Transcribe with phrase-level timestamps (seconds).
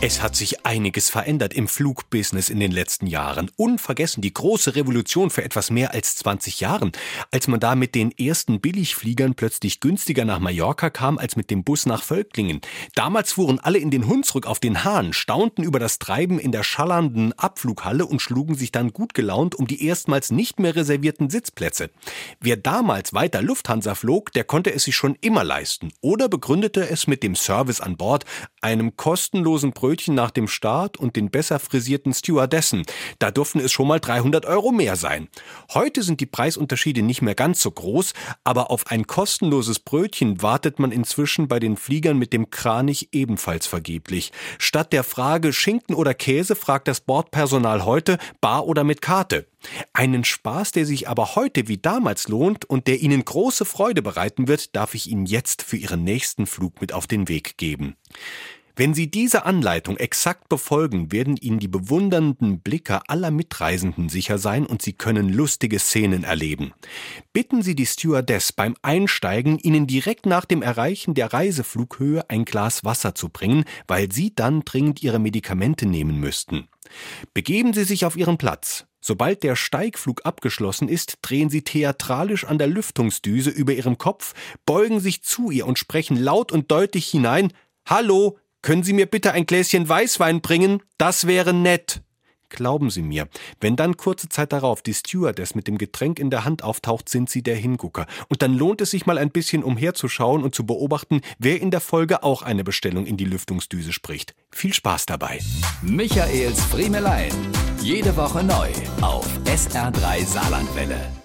[0.00, 3.50] Es hat sich einiges verändert im Flugbusiness in den letzten Jahren.
[3.56, 6.92] Unvergessen die große Revolution für etwas mehr als 20 Jahren,
[7.32, 11.64] als man da mit den ersten Billigfliegern plötzlich günstiger nach Mallorca kam als mit dem
[11.64, 12.60] Bus nach Völklingen.
[12.94, 16.62] Damals fuhren alle in den Hunsrück auf den Hahn, staunten über das Treiben in der
[16.62, 21.90] schallernden Abflughalle und schlugen sich dann gut gelaunt um die erstmals nicht mehr reservierten Sitzplätze.
[22.38, 27.08] Wer damals weiter Lufthansa flog, der konnte es sich schon immer leisten oder begründete es
[27.08, 28.24] mit dem Service an Bord,
[28.60, 32.82] einem kostenlosen Projekt Brötchen nach dem Start und den besser frisierten Stewardessen.
[33.18, 35.28] Da durften es schon mal 300 Euro mehr sein.
[35.72, 38.12] Heute sind die Preisunterschiede nicht mehr ganz so groß,
[38.44, 43.66] aber auf ein kostenloses Brötchen wartet man inzwischen bei den Fliegern mit dem Kranich ebenfalls
[43.66, 44.30] vergeblich.
[44.58, 49.46] Statt der Frage Schinken oder Käse fragt das Bordpersonal heute bar oder mit Karte.
[49.94, 54.48] Einen Spaß, der sich aber heute wie damals lohnt und der Ihnen große Freude bereiten
[54.48, 57.96] wird, darf ich Ihnen jetzt für Ihren nächsten Flug mit auf den Weg geben.
[58.78, 64.64] Wenn Sie diese Anleitung exakt befolgen, werden Ihnen die bewundernden Blicke aller Mitreisenden sicher sein
[64.66, 66.72] und Sie können lustige Szenen erleben.
[67.32, 72.84] Bitten Sie die Stewardess beim Einsteigen, Ihnen direkt nach dem Erreichen der Reiseflughöhe ein Glas
[72.84, 76.68] Wasser zu bringen, weil Sie dann dringend Ihre Medikamente nehmen müssten.
[77.34, 78.86] Begeben Sie sich auf Ihren Platz.
[79.00, 84.34] Sobald der Steigflug abgeschlossen ist, drehen Sie theatralisch an der Lüftungsdüse über Ihrem Kopf,
[84.66, 87.52] beugen sich zu ihr und sprechen laut und deutlich hinein
[87.84, 90.82] Hallo, können Sie mir bitte ein Gläschen Weißwein bringen?
[90.98, 92.02] Das wäre nett.
[92.50, 93.28] Glauben Sie mir,
[93.60, 97.28] wenn dann kurze Zeit darauf die Stewardess mit dem Getränk in der Hand auftaucht, sind
[97.28, 98.06] Sie der Hingucker.
[98.28, 101.80] Und dann lohnt es sich mal ein bisschen umherzuschauen und zu beobachten, wer in der
[101.80, 104.34] Folge auch eine Bestellung in die Lüftungsdüse spricht.
[104.50, 105.40] Viel Spaß dabei.
[105.82, 107.32] Michaels Friemelein.
[107.82, 108.70] Jede Woche neu
[109.02, 111.17] auf SR3 Saarlandwelle.